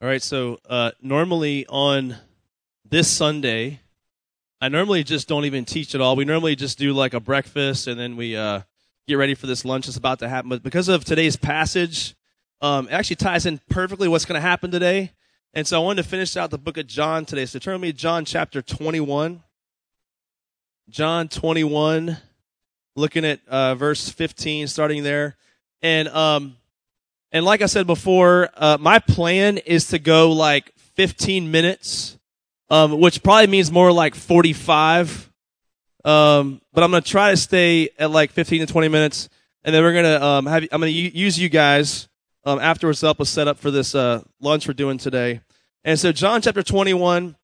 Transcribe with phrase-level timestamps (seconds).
[0.00, 2.14] All right, so uh, normally on
[2.88, 3.80] this Sunday,
[4.60, 6.14] I normally just don't even teach at all.
[6.14, 8.60] We normally just do like a breakfast and then we uh,
[9.08, 10.50] get ready for this lunch that's about to happen.
[10.50, 12.14] But because of today's passage,
[12.60, 15.10] um, it actually ties in perfectly what's going to happen today.
[15.52, 17.44] And so I wanted to finish out the book of John today.
[17.44, 19.42] So turn with me to John chapter 21.
[20.90, 22.16] John 21,
[22.94, 25.34] looking at uh, verse 15, starting there.
[25.82, 26.54] And um,
[27.32, 32.18] and like I said before, uh, my plan is to go like 15 minutes,
[32.70, 35.30] um, which probably means more like 45.
[36.04, 39.28] Um, but I'm gonna try to stay at like 15 to 20 minutes,
[39.62, 42.08] and then we're gonna um, have I'm gonna u- use you guys
[42.44, 45.40] um, afterwards to help us set up for this uh, lunch we're doing today.
[45.84, 47.36] And so John chapter 21.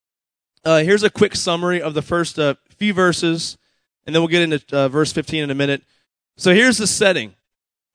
[0.64, 3.59] Uh, here's a quick summary of the first uh, few verses,
[4.06, 5.82] and then we'll get into uh, verse 15 in a minute.
[6.38, 7.34] So here's the setting.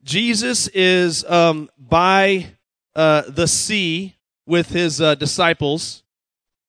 [0.04, 2.48] Jesus is um, by
[2.96, 6.04] uh, the sea with his uh, disciples,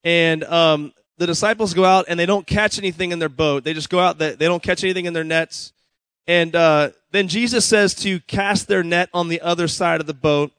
[0.05, 3.63] and um, the disciples go out and they don't catch anything in their boat.
[3.63, 5.73] They just go out, they, don't catch anything in their nets.
[6.27, 10.15] And uh, then Jesus says to cast their net on the other side of the
[10.15, 10.51] boat.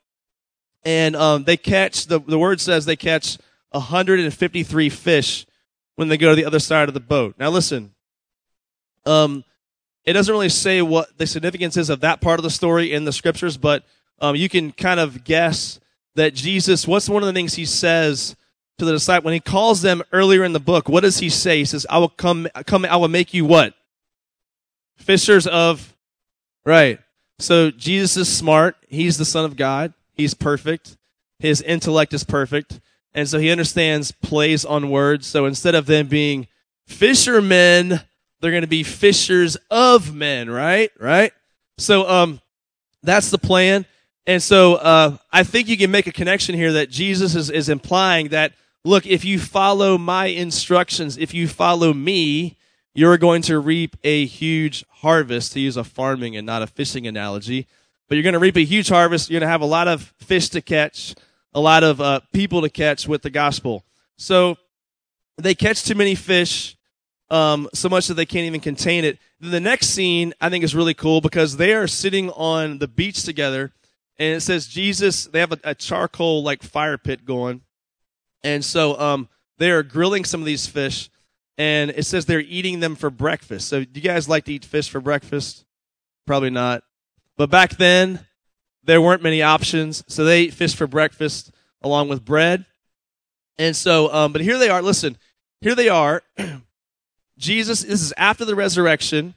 [0.83, 3.39] And um, they catch, the, the word says they catch
[3.71, 5.47] 153 fish
[5.95, 7.35] when they go to the other side of the boat.
[7.39, 7.95] Now listen,
[9.05, 9.43] um,
[10.05, 13.05] it doesn't really say what the significance is of that part of the story in
[13.05, 13.83] the scriptures, but
[14.19, 15.79] um, you can kind of guess
[16.15, 18.35] that Jesus, what's one of the things he says
[18.77, 20.89] to the disciple when he calls them earlier in the book?
[20.89, 21.59] What does he say?
[21.59, 23.73] He says, I will come, come, I will make you what?
[24.97, 25.95] Fishers of,
[26.65, 26.99] right.
[27.39, 28.75] So Jesus is smart.
[28.87, 29.93] He's the son of God.
[30.13, 30.97] He's perfect.
[31.39, 32.79] His intellect is perfect.
[33.13, 35.27] And so he understands plays on words.
[35.27, 36.47] So instead of them being
[36.85, 38.01] fishermen,
[38.41, 40.91] they're going to be fishers of men, right?
[40.99, 41.31] Right?
[41.77, 42.41] So, um,
[43.03, 43.85] that's the plan.
[44.27, 47.69] And so, uh, I think you can make a connection here that Jesus is, is
[47.69, 48.53] implying that,
[48.83, 52.57] look, if you follow my instructions, if you follow me,
[52.93, 57.07] you're going to reap a huge harvest, to use a farming and not a fishing
[57.07, 57.67] analogy.
[58.07, 59.29] But you're going to reap a huge harvest.
[59.29, 61.15] You're going to have a lot of fish to catch,
[61.53, 63.85] a lot of uh, people to catch with the gospel.
[64.17, 64.57] So
[65.37, 66.75] they catch too many fish
[67.31, 69.17] um, so much that they can't even contain it.
[69.39, 73.23] The next scene I think is really cool because they are sitting on the beach
[73.23, 73.71] together,
[74.19, 75.25] and it says Jesus.
[75.25, 77.61] They have a, a charcoal like fire pit going,
[78.43, 81.09] and so um, they are grilling some of these fish,
[81.57, 83.69] and it says they're eating them for breakfast.
[83.69, 85.65] So, do you guys like to eat fish for breakfast?
[86.27, 86.83] Probably not.
[87.37, 88.25] But back then,
[88.83, 92.65] there weren't many options, so they ate fish for breakfast along with bread.
[93.57, 94.81] And so, um, but here they are.
[94.81, 95.17] Listen,
[95.61, 96.23] here they are.
[97.41, 99.33] Jesus, this is after the resurrection,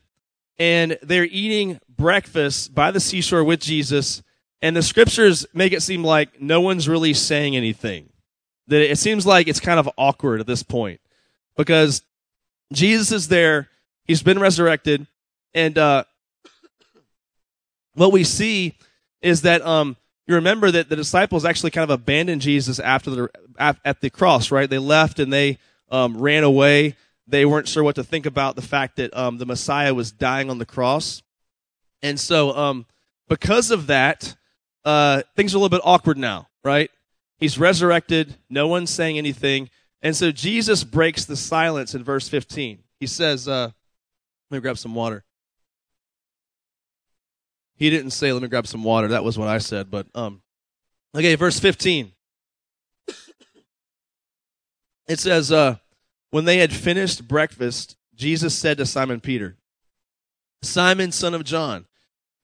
[0.59, 4.23] and they're eating breakfast by the seashore with Jesus,
[4.61, 8.11] and the scriptures make it seem like no one's really saying anything.
[8.67, 11.01] That it seems like it's kind of awkward at this point
[11.57, 12.03] because
[12.75, 13.71] Jesus is there,
[14.05, 15.07] he's been resurrected,
[15.55, 16.05] and uh,
[17.95, 18.77] what we see
[19.23, 23.31] is that um, you remember that the disciples actually kind of abandoned Jesus after the
[23.59, 24.69] at the cross, right?
[24.69, 25.59] They left and they
[25.91, 29.47] um, ran away they weren't sure what to think about the fact that um, the
[29.47, 31.23] Messiah was dying on the cross.
[32.03, 32.87] And so, um,
[33.29, 34.37] because of that,
[34.85, 36.91] uh, things are a little bit awkward now, right?
[37.39, 38.37] He's resurrected.
[38.51, 39.71] No one's saying anything.
[40.03, 42.81] And so Jesus breaks the silence in verse 15.
[43.01, 43.71] He says, uh,
[44.51, 45.25] let me grab some water.
[47.77, 49.09] He didn't say, let me grab some water.
[49.09, 49.91] That was what I said.
[49.91, 50.43] But, um,
[51.15, 52.13] okay, verse 15.
[55.07, 55.77] It says, uh,
[56.35, 59.57] when they had finished breakfast, Jesus said to Simon Peter,
[60.63, 61.87] Simon, son of John,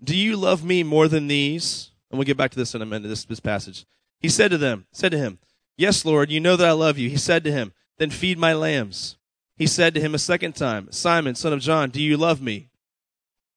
[0.00, 1.90] do you love me more than these?
[2.08, 3.84] And we'll get back to this in a minute, this, this passage.
[4.20, 5.40] He said to them, said to him,
[5.76, 7.10] Yes, Lord, you know that I love you.
[7.10, 9.16] He said to him, Then feed my lambs.
[9.56, 12.68] He said to him a second time, Simon, son of John, do you love me?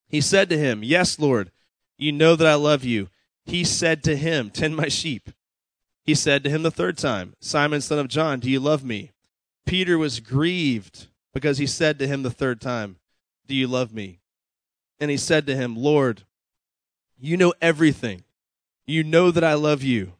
[0.08, 1.52] He said to him, Yes, Lord,
[1.96, 3.10] you know that I love you.
[3.46, 5.30] He said to him, Tend my sheep.
[6.04, 9.12] He said to him the third time, Simon, son of John, do you love me?
[9.66, 12.98] Peter was grieved because he said to him the third time,
[13.48, 14.20] Do you love me?
[15.00, 16.24] And he said to him, Lord,
[17.20, 18.24] you know everything.
[18.86, 20.14] You know that I love you.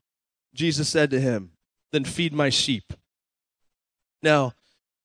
[0.54, 1.52] Jesus said to him,
[1.92, 2.94] Then feed my sheep.
[4.22, 4.54] Now,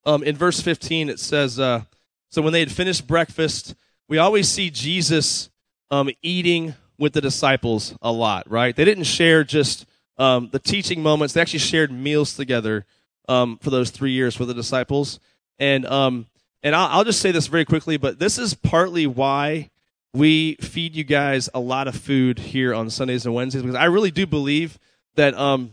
[0.06, 1.82] um, in verse 15, it says, uh,
[2.30, 3.74] So when they had finished breakfast,
[4.08, 5.50] we always see Jesus
[5.90, 8.74] um, eating with the disciples a lot, right?
[8.74, 9.86] They didn't share just
[10.16, 12.84] um, the teaching moments, they actually shared meals together
[13.28, 15.20] um, for those three years for the disciples.
[15.58, 16.26] And um,
[16.62, 19.70] and I'll, I'll just say this very quickly, but this is partly why
[20.12, 23.84] we feed you guys a lot of food here on Sundays and Wednesdays because I
[23.84, 24.78] really do believe
[25.14, 25.72] that um,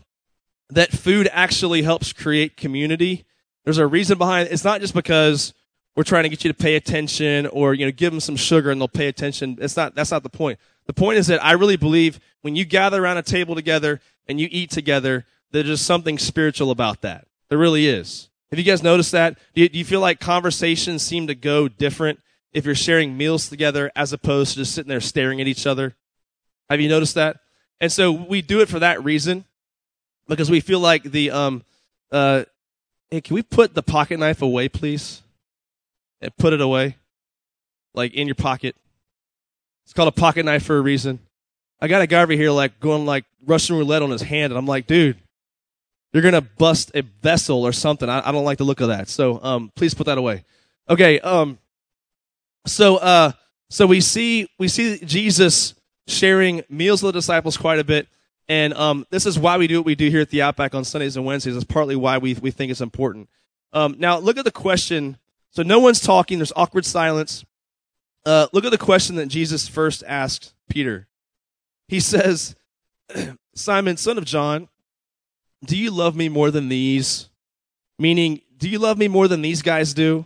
[0.70, 3.24] that food actually helps create community.
[3.64, 4.52] There's a reason behind it.
[4.52, 5.54] It's not just because
[5.96, 8.70] we're trying to get you to pay attention or, you know, give them some sugar
[8.70, 9.58] and they'll pay attention.
[9.60, 10.58] It's not, that's not the point.
[10.86, 14.38] The point is that I really believe when you gather around a table together and
[14.38, 17.26] you eat together, there's just something spiritual about that.
[17.48, 18.28] There really is.
[18.50, 19.38] Have you guys noticed that?
[19.54, 22.20] Do you, do you feel like conversations seem to go different
[22.52, 25.94] if you're sharing meals together as opposed to just sitting there staring at each other?
[26.70, 27.38] Have you noticed that?
[27.80, 29.44] And so we do it for that reason
[30.28, 31.64] because we feel like the um
[32.10, 32.44] uh
[33.10, 35.22] hey, can we put the pocket knife away, please?
[36.20, 36.96] And put it away,
[37.94, 38.74] like in your pocket.
[39.84, 41.18] It's called a pocket knife for a reason.
[41.80, 44.58] I got a guy over here like going like Russian roulette on his hand, and
[44.58, 45.18] I'm like, dude,
[46.16, 48.08] you're gonna bust a vessel or something.
[48.08, 49.08] I, I don't like the look of that.
[49.08, 50.44] So um, please put that away.
[50.88, 51.20] Okay.
[51.20, 51.58] Um.
[52.66, 53.32] So uh.
[53.68, 55.74] So we see we see Jesus
[56.06, 58.08] sharing meals with the disciples quite a bit.
[58.48, 60.84] And um, this is why we do what we do here at the Outback on
[60.84, 61.56] Sundays and Wednesdays.
[61.56, 63.28] It's partly why we, we think it's important.
[63.72, 65.18] Um, now, look at the question.
[65.50, 67.44] So, no one's talking, there's awkward silence.
[68.24, 71.08] Uh, look at the question that Jesus first asked Peter.
[71.88, 72.56] He says,
[73.54, 74.68] Simon, son of John,
[75.66, 77.28] do you love me more than these?
[77.98, 80.24] Meaning, do you love me more than these guys do?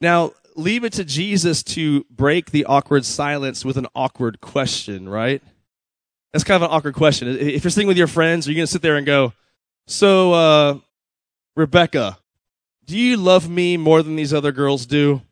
[0.00, 5.42] Now, leave it to Jesus to break the awkward silence with an awkward question, right?
[6.32, 7.28] That's kind of an awkward question.
[7.28, 9.32] If you're sitting with your friends, are you going to sit there and go,
[9.86, 10.78] So, uh,
[11.56, 12.18] Rebecca,
[12.84, 15.22] do you love me more than these other girls do?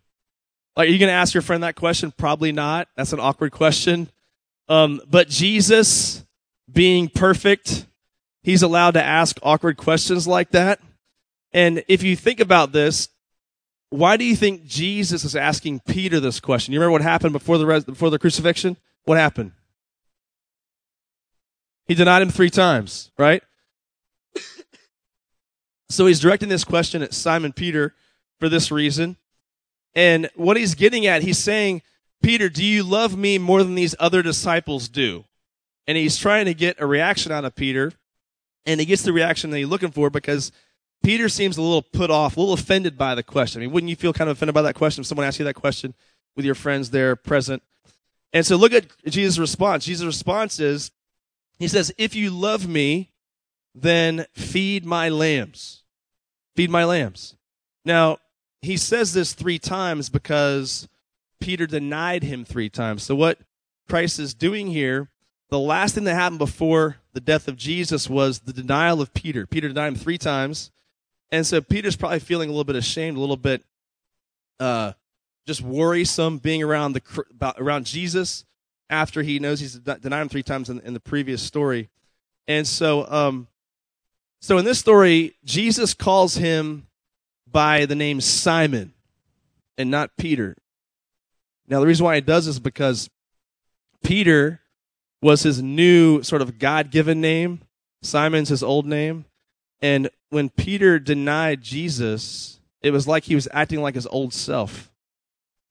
[0.76, 2.12] Like, are you going to ask your friend that question?
[2.12, 2.88] Probably not.
[2.96, 4.10] That's an awkward question.
[4.68, 6.24] Um, but Jesus,
[6.70, 7.86] being perfect,
[8.46, 10.80] he's allowed to ask awkward questions like that.
[11.52, 13.08] And if you think about this,
[13.90, 16.72] why do you think Jesus is asking Peter this question?
[16.72, 18.76] You remember what happened before the res- before the crucifixion?
[19.04, 19.50] What happened?
[21.86, 23.42] He denied him three times, right?
[25.88, 27.94] so he's directing this question at Simon Peter
[28.38, 29.16] for this reason.
[29.94, 31.82] And what he's getting at, he's saying,
[32.22, 35.24] Peter, do you love me more than these other disciples do?
[35.86, 37.92] And he's trying to get a reaction out of Peter.
[38.66, 40.52] And he gets the reaction that he's looking for because
[41.02, 43.60] Peter seems a little put off, a little offended by the question.
[43.60, 45.44] I mean, wouldn't you feel kind of offended by that question if someone asked you
[45.44, 45.94] that question
[46.34, 47.62] with your friends there present?
[48.32, 49.84] And so look at Jesus' response.
[49.84, 50.90] Jesus' response is,
[51.58, 53.10] he says, If you love me,
[53.74, 55.84] then feed my lambs.
[56.54, 57.36] Feed my lambs.
[57.84, 58.18] Now,
[58.62, 60.88] he says this three times because
[61.40, 63.02] Peter denied him three times.
[63.02, 63.38] So, what
[63.88, 65.08] Christ is doing here,
[65.50, 69.46] the last thing that happened before the death of Jesus was the denial of Peter.
[69.46, 70.70] Peter denied him three times.
[71.32, 73.64] And so, Peter's probably feeling a little bit ashamed, a little bit
[74.60, 74.92] uh,
[75.46, 78.44] just worrisome being around, the, around Jesus
[78.90, 81.88] after he knows he's denied him three times in, in the previous story.
[82.46, 83.48] And so, um,
[84.42, 86.86] so in this story, Jesus calls him
[87.50, 88.92] by the name Simon
[89.78, 90.54] and not Peter.
[91.66, 93.08] Now, the reason why he does is because
[94.04, 94.60] Peter
[95.22, 97.60] was his new sort of God given name,
[98.02, 99.24] Simon's his old name.
[99.80, 104.90] And when Peter denied Jesus, it was like he was acting like his old self.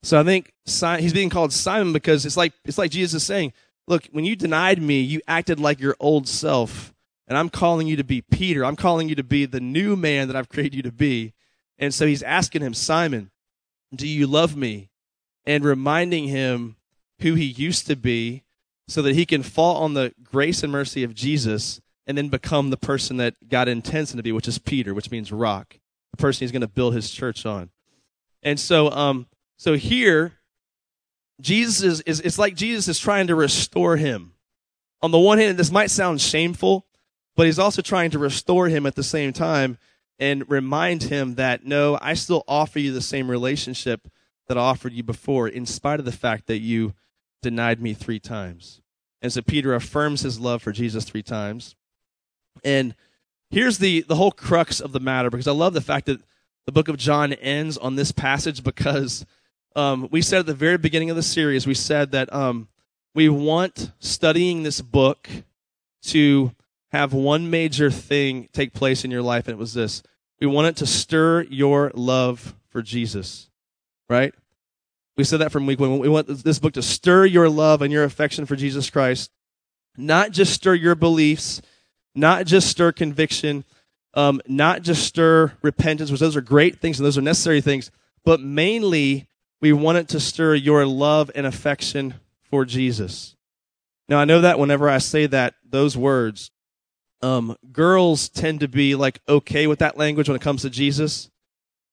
[0.03, 3.53] So I think he's being called Simon because it's like it's like Jesus is saying,
[3.87, 6.93] "Look, when you denied me, you acted like your old self,
[7.27, 8.63] and I'm calling you to be Peter.
[8.63, 11.33] I'm calling you to be the new man that I've created you to be."
[11.79, 13.31] And so he's asking him, "Simon,
[13.93, 14.89] do you love me?"
[15.45, 16.75] and reminding him
[17.19, 18.43] who he used to be
[18.87, 22.69] so that he can fall on the grace and mercy of Jesus and then become
[22.69, 25.79] the person that God intends him to be, which is Peter, which means rock,
[26.11, 27.69] the person he's going to build his church on.
[28.43, 29.27] And so um
[29.57, 30.33] so here,
[31.41, 34.33] Jesus is, is, it's like Jesus is trying to restore him.
[35.01, 36.85] On the one hand, this might sound shameful,
[37.35, 39.77] but he's also trying to restore him at the same time
[40.19, 44.07] and remind him that no, I still offer you the same relationship
[44.47, 46.93] that I offered you before, in spite of the fact that you
[47.45, 48.81] denied me three times.
[49.21, 51.75] And so Peter affirms his love for Jesus three times.
[52.63, 52.95] And
[53.51, 56.21] here's the, the whole crux of the matter, because I love the fact that
[56.65, 59.27] the book of John ends on this passage because
[59.75, 62.67] um, we said at the very beginning of the series, we said that um,
[63.13, 65.29] we want studying this book
[66.05, 66.51] to
[66.91, 70.01] have one major thing take place in your life, and it was this.
[70.41, 73.51] We want it to stir your love for Jesus,
[74.09, 74.33] right?
[75.17, 75.99] We said that from week one.
[75.99, 79.31] We want this book to stir your love and your affection for Jesus Christ,
[79.97, 81.61] not just stir your beliefs,
[82.13, 83.63] not just stir conviction,
[84.13, 87.91] um, not just stir repentance, which those are great things and those are necessary things,
[88.23, 89.27] but mainly
[89.61, 92.15] we want it to stir your love and affection
[92.49, 93.35] for Jesus.
[94.07, 96.51] Now, I know that whenever I say that, those words,
[97.21, 101.29] um, girls tend to be like okay with that language when it comes to Jesus,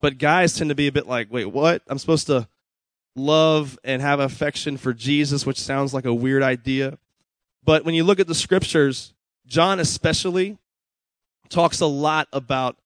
[0.01, 1.83] but guys tend to be a bit like, wait, what?
[1.87, 2.49] I'm supposed to
[3.15, 6.99] love and have affection for Jesus, which sounds like a weird idea.
[7.65, 9.13] But when you look at the scriptures,
[9.47, 10.59] John especially
[11.49, 12.77] talks a lot about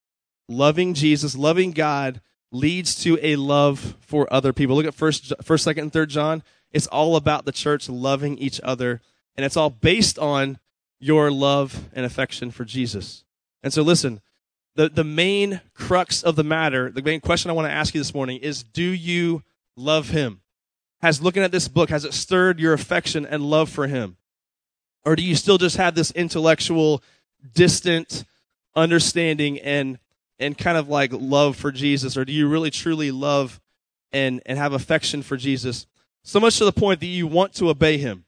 [0.49, 2.21] loving Jesus, loving God
[2.53, 4.77] leads to a love for other people.
[4.77, 6.43] Look at first, first, second, and third John.
[6.73, 9.01] It's all about the church loving each other,
[9.37, 10.59] and it's all based on
[10.99, 13.25] your love and affection for Jesus.
[13.63, 14.21] And so, listen,
[14.75, 18.01] the, the main crux of the matter, the main question I want to ask you
[18.01, 19.43] this morning is do you
[19.77, 20.41] love him?
[21.03, 24.17] Has looking at this book, has it stirred your affection and love for him?
[25.05, 27.03] Or do you still just have this intellectual,
[27.55, 28.25] distant
[28.75, 29.99] understanding and
[30.39, 32.17] and kind of like love for Jesus?
[32.17, 33.61] Or do you really truly love
[34.13, 35.87] and, and have affection for Jesus?
[36.23, 38.25] So much to the point that you want to obey him.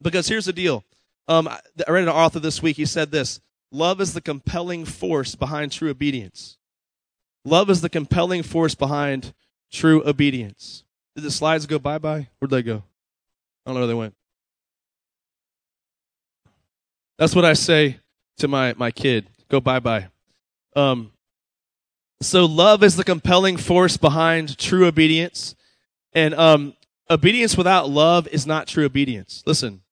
[0.00, 0.84] Because here's the deal.
[1.28, 2.76] Um, I read an author this week.
[2.76, 6.58] He said this Love is the compelling force behind true obedience.
[7.44, 9.32] Love is the compelling force behind
[9.72, 10.84] true obedience.
[11.16, 12.28] Did the slides go bye bye?
[12.38, 12.82] Where'd they go?
[13.64, 14.14] I don't know where they went.
[17.18, 17.98] That's what I say
[18.38, 19.26] to my, my kid.
[19.48, 20.08] Go bye bye.
[20.74, 21.12] Um,
[22.20, 25.54] so love is the compelling force behind true obedience.
[26.12, 26.74] And um,
[27.10, 29.42] obedience without love is not true obedience.
[29.46, 29.82] Listen,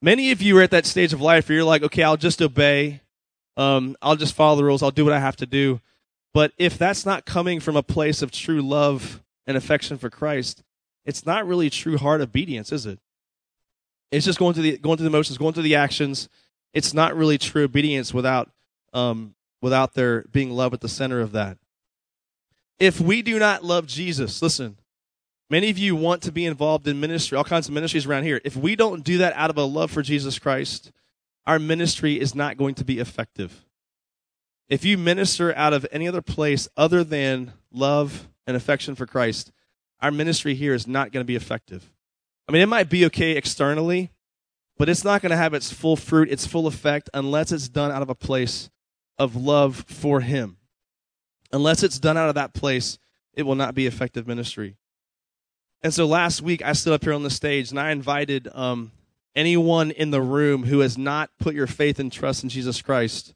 [0.00, 2.42] many of you are at that stage of life where you're like, okay, I'll just
[2.42, 3.00] obey.
[3.56, 4.82] Um, I'll just follow the rules.
[4.82, 5.80] I'll do what I have to do.
[6.34, 10.62] But if that's not coming from a place of true love and affection for Christ,
[11.04, 12.98] it's not really true heart obedience, is it?
[14.10, 16.28] It's just going through the going through the motions, going through the actions.
[16.74, 18.50] It's not really true obedience without
[18.92, 21.58] um, without there being love at the center of that.
[22.78, 24.76] If we do not love Jesus, listen,
[25.48, 28.40] many of you want to be involved in ministry, all kinds of ministries around here.
[28.44, 30.90] If we don't do that out of a love for Jesus Christ,
[31.46, 33.64] our ministry is not going to be effective.
[34.72, 39.52] If you minister out of any other place other than love and affection for Christ,
[40.00, 41.92] our ministry here is not going to be effective.
[42.48, 44.12] I mean, it might be okay externally,
[44.78, 47.92] but it's not going to have its full fruit, its full effect, unless it's done
[47.92, 48.70] out of a place
[49.18, 50.56] of love for Him.
[51.52, 52.96] Unless it's done out of that place,
[53.34, 54.78] it will not be effective ministry.
[55.82, 58.90] And so last week, I stood up here on the stage and I invited um,
[59.36, 63.34] anyone in the room who has not put your faith and trust in Jesus Christ.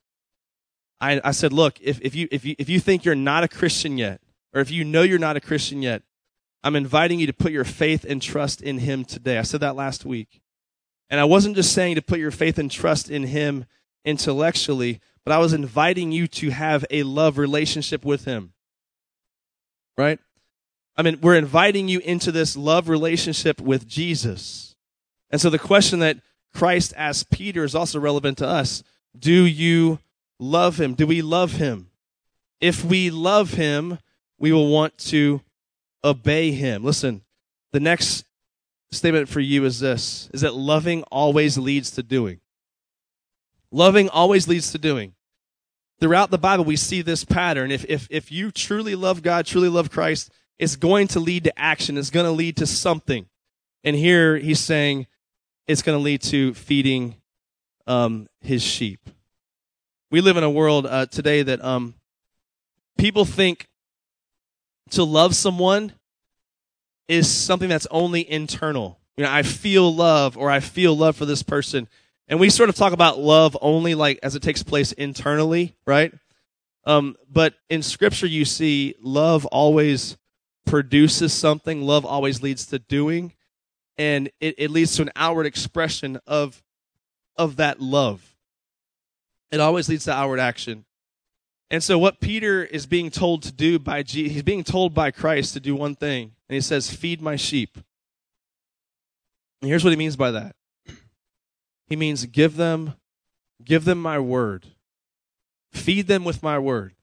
[1.00, 3.48] I, I said, look, if, if, you, if, you, if you think you're not a
[3.48, 4.20] Christian yet,
[4.54, 6.02] or if you know you're not a Christian yet,
[6.62, 9.38] I'm inviting you to put your faith and trust in Him today.
[9.38, 10.40] I said that last week.
[11.08, 13.66] And I wasn't just saying to put your faith and trust in Him
[14.04, 18.52] intellectually, but I was inviting you to have a love relationship with Him.
[19.96, 20.18] Right?
[20.96, 24.74] I mean, we're inviting you into this love relationship with Jesus.
[25.30, 26.18] And so the question that
[26.54, 28.82] Christ asked Peter is also relevant to us.
[29.16, 29.98] Do you
[30.38, 30.94] love Him?
[30.94, 31.90] Do we love Him?
[32.60, 33.98] If we love Him,
[34.38, 35.40] we will want to
[36.04, 36.84] obey Him.
[36.84, 37.22] Listen,
[37.72, 38.24] the next
[38.90, 42.40] statement for you is this is that loving always leads to doing.
[43.70, 45.14] Loving always leads to doing.
[45.98, 47.70] Throughout the Bible, we see this pattern.
[47.70, 51.58] If, if, if you truly love God, truly love Christ, it's going to lead to
[51.58, 51.96] action.
[51.98, 53.26] It's going to lead to something.
[53.82, 55.06] And here he's saying
[55.66, 57.16] it's going to lead to feeding
[57.86, 59.08] um, his sheep.
[60.08, 61.94] We live in a world uh, today that um,
[62.96, 63.66] people think
[64.90, 65.92] to love someone
[67.08, 69.00] is something that's only internal.
[69.16, 71.88] You know, I feel love or I feel love for this person.
[72.28, 76.14] And we sort of talk about love only like as it takes place internally, right?
[76.84, 80.16] Um, but in scripture, you see love always
[80.66, 81.82] produces something.
[81.82, 83.32] Love always leads to doing.
[83.98, 86.62] And it, it leads to an outward expression of,
[87.36, 88.35] of that love.
[89.50, 90.84] It always leads to outward action.
[91.70, 95.10] And so what Peter is being told to do by Jesus, he's being told by
[95.10, 96.32] Christ to do one thing.
[96.48, 97.78] And he says, feed my sheep.
[99.60, 100.54] And here's what he means by that.
[101.88, 102.94] He means give them,
[103.64, 104.66] give them my word.
[105.72, 106.94] Feed them with my word.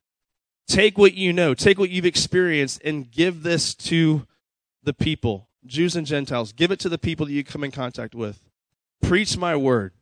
[0.67, 4.25] Take what you know, take what you've experienced, and give this to
[4.81, 6.53] the people, Jews and Gentiles.
[6.53, 8.39] Give it to the people that you come in contact with.
[9.01, 9.93] Preach my word.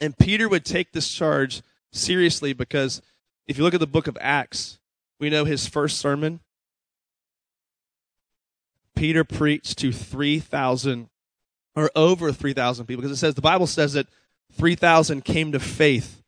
[0.00, 3.02] And Peter would take this charge seriously because
[3.46, 4.78] if you look at the book of Acts,
[5.18, 6.40] we know his first sermon.
[8.96, 11.08] Peter preached to 3,000
[11.74, 14.06] or over 3,000 people because it says the Bible says that
[14.52, 16.22] 3,000 came to faith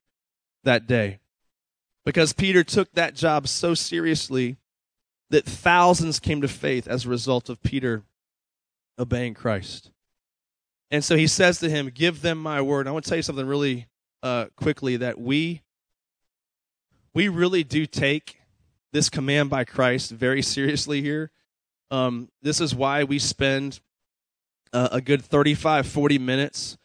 [0.64, 1.18] that day.
[2.04, 4.56] Because Peter took that job so seriously
[5.30, 8.02] that thousands came to faith as a result of Peter
[8.98, 9.90] obeying Christ.
[10.92, 12.86] And so he says to him, Give them my word.
[12.86, 13.88] I want to tell you something really
[14.22, 15.62] uh, quickly that we
[17.14, 18.38] we really do take
[18.92, 21.30] this command by Christ very seriously here.
[21.90, 23.80] Um, this is why we spend
[24.72, 26.78] uh, a good 35, 40 minutes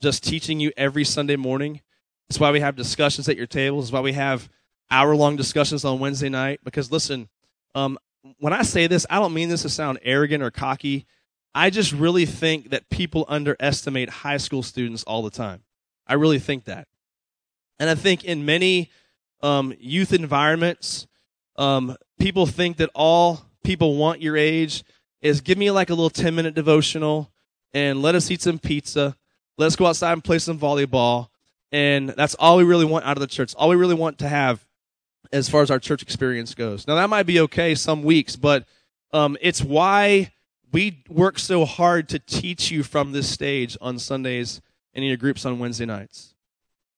[0.00, 1.80] just teaching you every Sunday morning.
[2.28, 3.86] It's why we have discussions at your tables.
[3.86, 4.48] It's why we have
[4.90, 6.60] hour long discussions on Wednesday night.
[6.64, 7.28] Because listen,
[7.74, 7.98] um,
[8.38, 11.06] when I say this, I don't mean this to sound arrogant or cocky.
[11.54, 15.62] I just really think that people underestimate high school students all the time.
[16.06, 16.88] I really think that.
[17.78, 18.90] And I think in many
[19.42, 21.06] um, youth environments,
[21.56, 24.84] um, people think that all people want your age
[25.22, 27.30] is give me like a little 10 minute devotional
[27.72, 29.16] and let us eat some pizza.
[29.56, 31.28] Let's go outside and play some volleyball.
[31.72, 33.54] And that's all we really want out of the church.
[33.54, 34.64] All we really want to have
[35.32, 36.86] as far as our church experience goes.
[36.86, 38.64] Now, that might be okay some weeks, but
[39.12, 40.32] um, it's why
[40.74, 44.60] we work so hard to teach you from this stage on Sundays
[44.92, 46.34] and in your groups on Wednesday nights.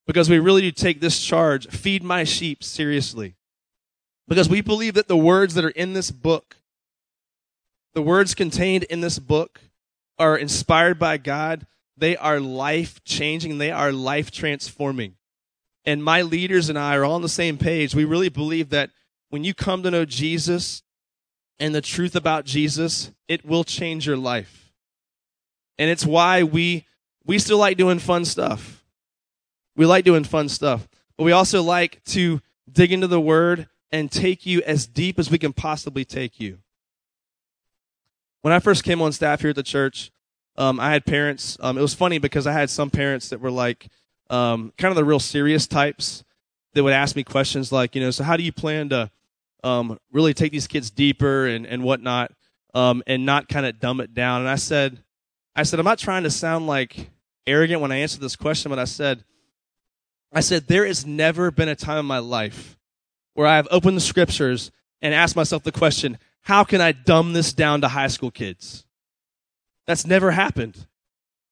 [0.06, 3.34] Because we really do take this charge, feed my sheep, seriously.
[4.26, 6.56] Because we believe that the words that are in this book,
[7.92, 9.60] the words contained in this book,
[10.18, 11.66] are inspired by God.
[11.98, 15.16] They are life changing, they are life transforming.
[15.84, 17.94] And my leaders and I are all on the same page.
[17.94, 18.88] We really believe that
[19.28, 20.82] when you come to know Jesus
[21.58, 24.72] and the truth about Jesus, it will change your life.
[25.78, 26.86] And it's why we
[27.24, 28.84] we still like doing fun stuff.
[29.76, 30.88] We like doing fun stuff.
[31.16, 35.30] But we also like to dig into the word and take you as deep as
[35.30, 36.58] we can possibly take you.
[38.42, 40.10] When I first came on staff here at the church,
[40.56, 41.56] um, I had parents.
[41.60, 43.88] Um, it was funny because I had some parents that were like
[44.30, 46.24] um, kind of the real serious types
[46.74, 49.10] that would ask me questions like, you know, so how do you plan to
[49.64, 52.32] um, really take these kids deeper and, and whatnot
[52.74, 54.40] um, and not kind of dumb it down?
[54.40, 55.02] And I said,
[55.54, 57.10] I said, I'm not trying to sound like
[57.46, 59.24] arrogant when I answer this question, but I said,
[60.32, 62.76] I said, there has never been a time in my life
[63.34, 67.52] where I've opened the scriptures and asked myself the question, how can I dumb this
[67.52, 68.84] down to high school kids?
[69.86, 70.86] That's never happened.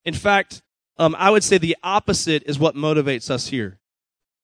[0.05, 0.63] In fact,
[0.99, 3.79] um, I would say the opposite is what motivates us here.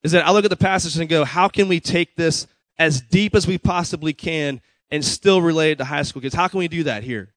[0.02, 2.46] Is that I look at the passage and go, how can we take this
[2.80, 6.34] as deep as we possibly can and still relate to high school kids?
[6.34, 7.32] How can we do that here?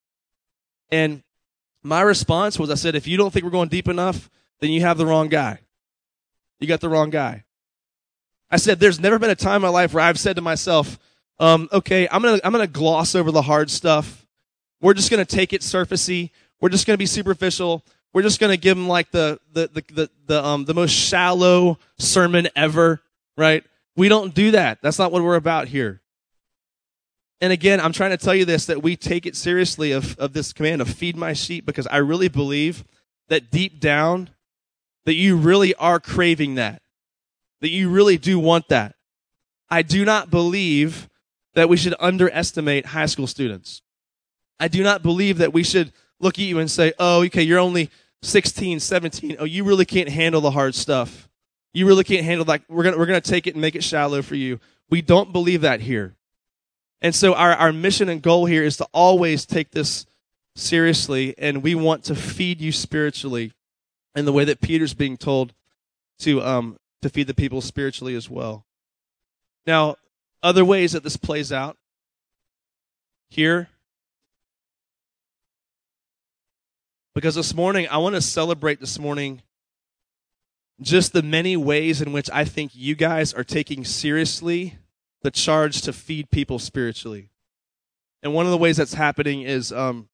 [0.90, 1.22] And
[1.82, 4.30] my response was, I said, if you don't think we're going deep enough,
[4.60, 5.60] then you have the wrong guy.
[6.58, 7.44] You got the wrong guy.
[8.50, 10.98] I said, there's never been a time in my life where I've said to myself,
[11.38, 14.24] um, okay, I'm gonna I'm gonna gloss over the hard stuff.
[14.80, 16.30] We're just gonna take it surfacey.
[16.60, 17.84] We're just gonna be superficial.
[18.12, 21.78] We're just gonna give them like the the the the, the um the most shallow
[21.98, 23.02] sermon ever,
[23.36, 23.64] right?
[23.96, 24.78] We don't do that.
[24.82, 26.00] That's not what we're about here.
[27.40, 30.32] And again, I'm trying to tell you this that we take it seriously of, of
[30.32, 32.84] this command of feed my sheep because I really believe
[33.28, 34.30] that deep down
[35.04, 36.80] that you really are craving that
[37.64, 38.94] that you really do want that.
[39.70, 41.08] I do not believe
[41.54, 43.80] that we should underestimate high school students.
[44.60, 47.58] I do not believe that we should look at you and say, oh, okay, you're
[47.58, 47.90] only
[48.22, 49.36] 16, 17.
[49.38, 51.26] Oh, you really can't handle the hard stuff.
[51.74, 52.62] You really can't handle that.
[52.68, 54.60] We're gonna we're to take it and make it shallow for you.
[54.88, 56.14] We don't believe that here.
[57.02, 60.06] And so our, our mission and goal here is to always take this
[60.54, 63.52] seriously, and we want to feed you spiritually
[64.14, 65.52] in the way that Peter's being told
[66.20, 68.64] to um, to feed the people spiritually as well.
[69.66, 69.96] Now,
[70.42, 71.76] other ways that this plays out
[73.28, 73.68] here,
[77.14, 79.42] because this morning, I want to celebrate this morning
[80.80, 84.78] just the many ways in which I think you guys are taking seriously
[85.22, 87.30] the charge to feed people spiritually.
[88.22, 90.08] And one of the ways that's happening is um,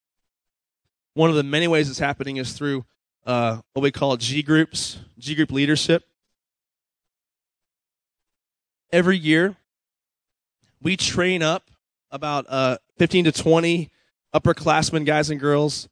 [1.14, 2.85] one of the many ways it's happening is through
[3.27, 6.05] uh, what we call G groups, G group leadership
[8.92, 9.57] every year
[10.83, 11.70] we train up
[12.11, 13.90] about uh, 15 to 20
[14.35, 15.88] upperclassmen guys and girls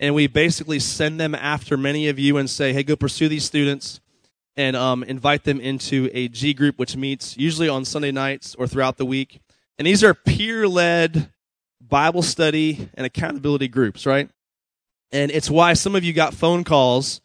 [0.00, 3.44] and we basically send them after many of you and say hey go pursue these
[3.44, 4.00] students
[4.56, 8.66] and um, invite them into a g group which meets usually on sunday nights or
[8.66, 9.40] throughout the week.
[9.78, 11.30] And these are peer-led
[11.80, 14.28] bible study and accountability groups right?
[15.10, 17.20] And it's why some of you got phone calls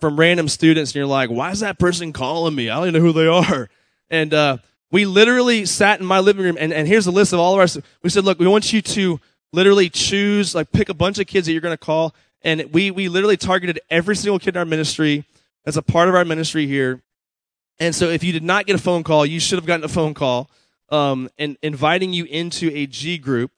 [0.00, 2.70] from random students and you're like why is that person calling me?
[2.70, 3.68] I don't even know who they are.
[4.10, 4.58] And uh,
[4.94, 7.58] we literally sat in my living room, and, and here's a list of all of
[7.58, 7.82] our.
[8.02, 9.20] We said, look, we want you to
[9.52, 12.92] literally choose, like, pick a bunch of kids that you're going to call, and we
[12.92, 15.24] we literally targeted every single kid in our ministry
[15.66, 17.02] as a part of our ministry here.
[17.78, 19.88] And so, if you did not get a phone call, you should have gotten a
[19.88, 20.50] phone call,
[20.90, 23.50] um, and inviting you into a G group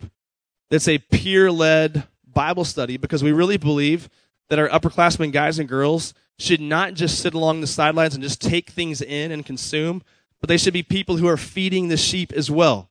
[0.70, 4.08] that's a peer-led Bible study because we really believe
[4.48, 8.40] that our upperclassmen guys and girls should not just sit along the sidelines and just
[8.40, 10.02] take things in and consume,
[10.40, 12.90] but they should be people who are feeding the sheep as well,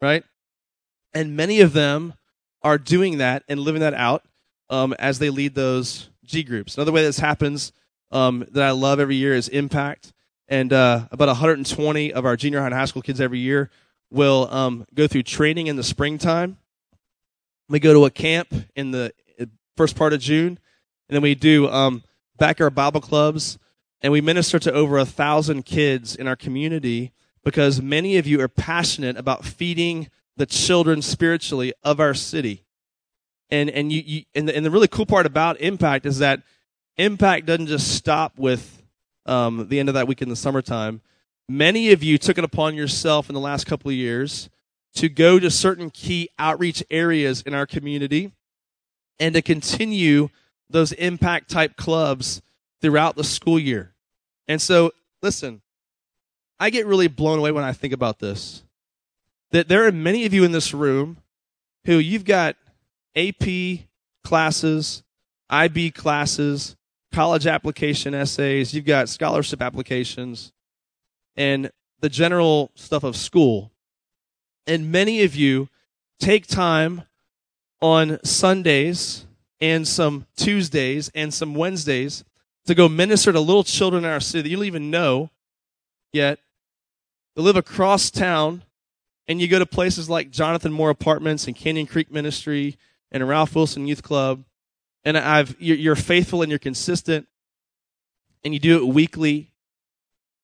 [0.00, 0.24] right?
[1.14, 2.14] And many of them
[2.62, 4.24] are doing that and living that out
[4.70, 6.76] um, as they lead those G groups.
[6.76, 7.72] Another way this happens
[8.10, 10.12] um, that I love every year is Impact.
[10.48, 13.70] And uh, about 120 of our junior high and high school kids every year
[14.10, 16.58] will um, go through training in the springtime.
[17.68, 20.58] We go to a camp in the uh, first part of June,
[21.08, 22.04] and then we do um,
[22.38, 23.58] backyard Bible clubs,
[24.00, 28.40] and we minister to over a thousand kids in our community because many of you
[28.40, 32.64] are passionate about feeding the children spiritually of our city.
[33.50, 36.42] And and you, you and, the, and the really cool part about Impact is that
[36.98, 38.82] Impact doesn't just stop with
[39.26, 41.02] um, the end of that week in the summertime.
[41.48, 44.48] Many of you took it upon yourself in the last couple of years
[44.94, 48.32] to go to certain key outreach areas in our community
[49.20, 50.30] and to continue
[50.70, 52.40] those impact type clubs
[52.80, 53.92] throughout the school year.
[54.48, 55.60] And so, listen,
[56.58, 58.62] I get really blown away when I think about this.
[59.50, 61.18] That there are many of you in this room
[61.84, 62.56] who you've got
[63.14, 63.80] AP
[64.24, 65.02] classes,
[65.50, 66.74] IB classes,
[67.16, 70.52] college application essays, you've got scholarship applications,
[71.34, 73.72] and the general stuff of school.
[74.66, 75.70] And many of you
[76.20, 77.04] take time
[77.80, 79.24] on Sundays
[79.62, 82.22] and some Tuesdays and some Wednesdays
[82.66, 85.30] to go minister to little children in our city that you don't even know
[86.12, 86.38] yet.
[87.34, 88.62] They live across town,
[89.26, 92.76] and you go to places like Jonathan Moore Apartments and Canyon Creek Ministry
[93.10, 94.44] and Ralph Wilson Youth Club
[95.06, 97.28] and I've you're faithful and you're consistent,
[98.44, 99.52] and you do it weekly,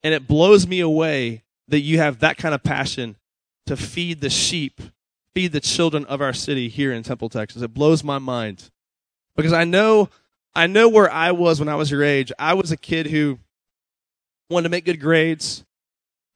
[0.04, 3.16] and it blows me away that you have that kind of passion
[3.66, 4.80] to feed the sheep,
[5.34, 7.60] feed the children of our city here in Temple, Texas.
[7.60, 8.70] It blows my mind
[9.36, 10.08] because I know
[10.54, 12.30] I know where I was when I was your age.
[12.38, 13.40] I was a kid who
[14.48, 15.64] wanted to make good grades,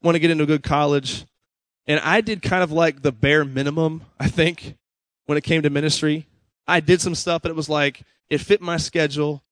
[0.03, 1.25] want to get into a good college,
[1.85, 4.75] and I did kind of like the bare minimum, I think,
[5.27, 6.27] when it came to ministry.
[6.67, 9.43] I did some stuff, but it was like it fit my schedule.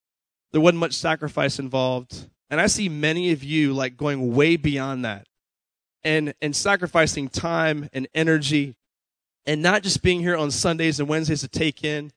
[0.52, 2.28] There wasn't much sacrifice involved.
[2.50, 5.28] And I see many of you like going way beyond that
[6.04, 8.76] and, and sacrificing time and energy
[9.46, 12.12] and not just being here on Sundays and Wednesdays to take in,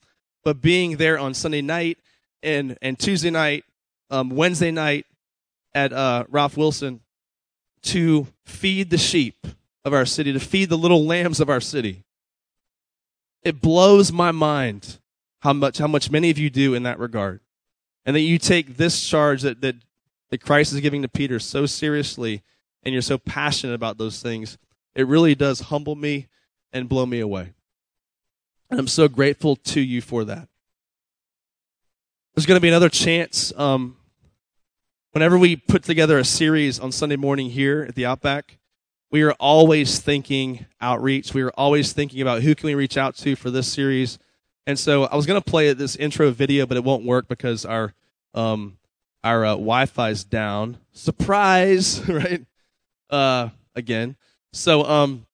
[0.44, 1.98] but being there on Sunday night
[2.42, 3.64] and, and Tuesday night,
[4.10, 5.06] um, Wednesday night
[5.74, 7.00] at uh, Ralph Wilson
[7.82, 9.46] to feed the sheep
[9.84, 12.02] of our city, to feed the little lambs of our city.
[13.42, 14.98] It blows my mind
[15.40, 17.40] how much how much many of you do in that regard.
[18.04, 19.76] And that you take this charge that, that,
[20.30, 22.42] that Christ is giving to Peter so seriously
[22.82, 24.56] and you're so passionate about those things.
[24.94, 26.28] It really does humble me
[26.72, 27.52] and blow me away.
[28.70, 30.48] And I'm so grateful to you for that.
[32.34, 33.52] There's going to be another chance.
[33.56, 33.96] Um,
[35.12, 38.58] whenever we put together a series on Sunday morning here at the Outback,
[39.10, 41.32] we are always thinking outreach.
[41.32, 44.18] We are always thinking about who can we reach out to for this series
[44.68, 47.64] and so I was going to play this intro video, but it won't work because
[47.64, 47.94] our
[48.34, 48.76] um,
[49.24, 50.76] our uh, Wi-Fi is down.
[50.92, 52.44] Surprise, right?
[53.08, 54.16] Uh, again.
[54.52, 55.24] So, um,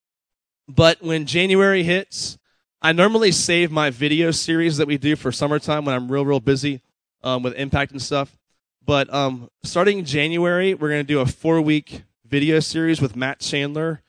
[0.69, 2.39] but when January hits,
[2.81, 6.39] I normally save my video series that we do for summertime when I'm real, real
[6.39, 6.81] busy
[7.25, 8.39] um, with impact and stuff.
[8.87, 13.41] But um, starting January, we're going to do a four week video series with Matt
[13.41, 14.01] Chandler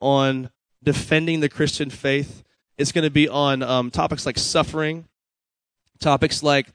[0.00, 0.50] on
[0.82, 2.42] defending the Christian faith
[2.82, 5.06] it's going to be on um, topics like suffering,
[6.00, 6.66] topics like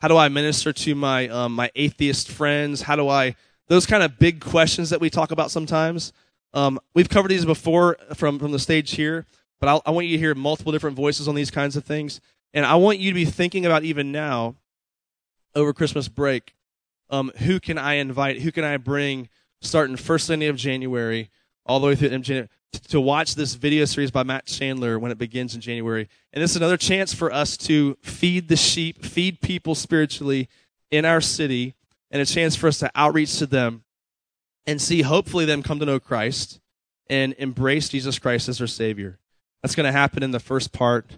[0.00, 2.82] how do I minister to my um, my atheist friends?
[2.82, 3.36] How do I
[3.68, 6.12] those kind of big questions that we talk about sometimes.
[6.52, 9.24] Um, we've covered these before from from the stage here,
[9.60, 12.20] but I'll, I want you to hear multiple different voices on these kinds of things,
[12.52, 14.56] and I want you to be thinking about even now,
[15.54, 16.56] over Christmas break,
[17.08, 18.42] um, who can I invite?
[18.42, 19.28] Who can I bring?
[19.60, 21.30] Starting first Sunday of January
[21.64, 22.48] all the way through January
[22.92, 26.08] to watch this video series by Matt Chandler when it begins in January.
[26.32, 30.48] And this is another chance for us to feed the sheep, feed people spiritually
[30.90, 31.74] in our city,
[32.10, 33.84] and a chance for us to outreach to them
[34.66, 36.60] and see hopefully them come to know Christ
[37.08, 39.18] and embrace Jesus Christ as their Savior.
[39.62, 41.12] That's going to happen in the first part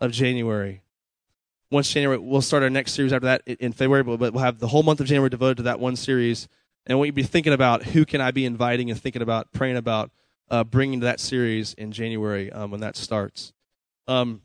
[0.00, 0.82] of January.
[1.70, 4.68] Once January, we'll start our next series after that in February, but we'll have the
[4.68, 6.48] whole month of January devoted to that one series.
[6.86, 9.76] And we will be thinking about who can I be inviting and thinking about, praying
[9.76, 10.10] about
[10.54, 13.52] uh, bringing to that series in January um, when that starts.
[14.06, 14.42] Um,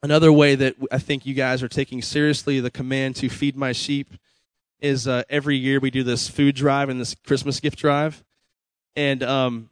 [0.00, 3.72] another way that I think you guys are taking seriously the command to feed my
[3.72, 4.14] sheep
[4.78, 8.22] is uh, every year we do this food drive and this Christmas gift drive,
[8.94, 9.70] and um,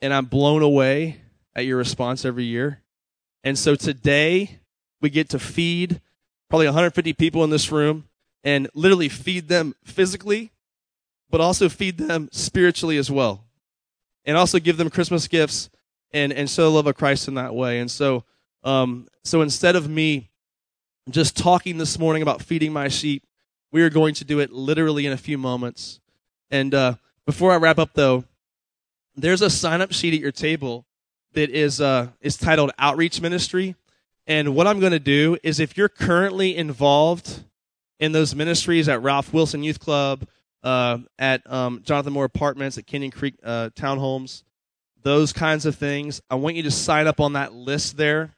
[0.00, 1.20] and I'm blown away
[1.56, 2.80] at your response every year.
[3.42, 4.60] And so today
[5.00, 6.00] we get to feed
[6.48, 8.04] probably 150 people in this room
[8.44, 10.52] and literally feed them physically,
[11.28, 13.46] but also feed them spiritually as well.
[14.24, 15.68] And also give them Christmas gifts
[16.12, 17.80] and, and show the love of Christ in that way.
[17.80, 18.24] And so,
[18.62, 20.30] um, so instead of me
[21.10, 23.26] just talking this morning about feeding my sheep,
[23.72, 25.98] we are going to do it literally in a few moments.
[26.50, 26.94] And uh,
[27.26, 28.24] before I wrap up, though,
[29.16, 30.86] there's a sign up sheet at your table
[31.32, 33.74] that is, uh, is titled Outreach Ministry.
[34.26, 37.42] And what I'm going to do is if you're currently involved
[37.98, 40.26] in those ministries at Ralph Wilson Youth Club,
[40.62, 44.42] uh, at um, Jonathan Moore Apartments, at Canyon Creek uh, Townhomes,
[45.02, 48.34] those kinds of things, I want you to sign up on that list there.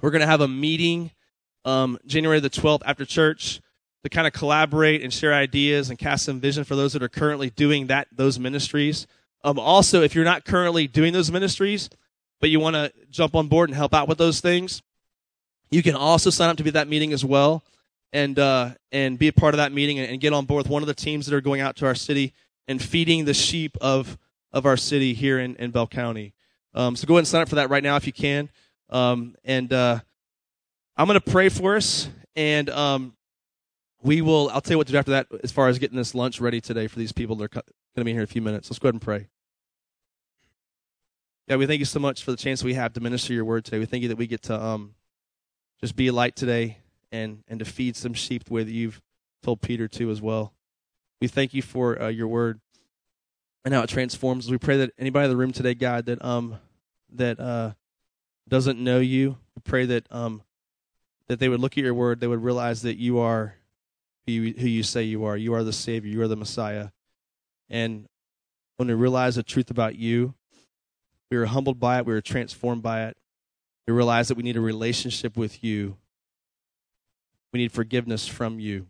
[0.00, 1.12] We're going to have a meeting
[1.64, 3.60] um, January the 12th after church
[4.02, 7.08] to kind of collaborate and share ideas and cast some vision for those that are
[7.08, 9.06] currently doing that those ministries.
[9.42, 11.90] Um, also, if you're not currently doing those ministries,
[12.40, 14.82] but you want to jump on board and help out with those things,
[15.70, 17.64] you can also sign up to be at that meeting as well,
[18.16, 20.70] and uh, and be a part of that meeting and, and, get on board with
[20.70, 22.32] one of the teams that are going out to our city
[22.66, 24.16] and feeding the sheep of
[24.52, 26.32] of our city here in, in Bell County.
[26.74, 28.48] Um, so go ahead and sign up for that right now if you can.
[28.88, 30.00] Um, and uh,
[30.96, 33.14] I'm going to pray for us, and um,
[34.02, 34.48] we will.
[34.48, 36.62] I'll tell you what to do after that as far as getting this lunch ready
[36.62, 37.64] today for these people that are going
[37.96, 38.70] to be here in a few minutes.
[38.70, 39.28] Let's go ahead and pray.
[41.48, 43.66] Yeah, we thank you so much for the chance we have to minister your word
[43.66, 43.78] today.
[43.78, 44.94] We thank you that we get to um,
[45.80, 46.78] just be a light today
[47.22, 49.00] and and to feed some sheep the way that you've
[49.42, 50.52] told Peter to as well.
[51.20, 52.60] We thank you for uh, your word
[53.64, 54.50] and how it transforms.
[54.50, 56.58] We pray that anybody in the room today, God, that um
[57.14, 57.72] that uh
[58.48, 60.42] doesn't know you, we pray that um
[61.28, 63.56] that they would look at your word, they would realize that you are
[64.26, 65.36] who you, who you say you are.
[65.36, 66.10] You are the Savior.
[66.10, 66.88] You are the Messiah.
[67.70, 68.08] And
[68.76, 70.34] when we realize the truth about you,
[71.30, 72.06] we were humbled by it.
[72.06, 73.16] We were transformed by it.
[73.86, 75.96] We realize that we need a relationship with you.
[77.52, 78.86] We need forgiveness from you.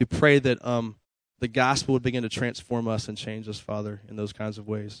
[0.00, 0.96] We pray that um,
[1.38, 4.66] the gospel would begin to transform us and change us, Father, in those kinds of
[4.66, 4.92] ways.